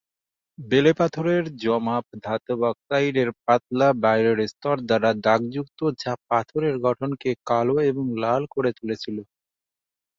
[0.57, 1.27] বেলেপাথর
[1.61, 8.71] জমা ধাতব অক্সাইডের পাতলা বাইরের স্তর দ্বারা দাগযুক্ত যা পাথরের গঠনকে কালো এবং লাল করে
[8.77, 9.09] তুলেছে।